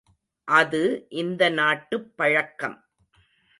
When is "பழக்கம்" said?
2.17-2.77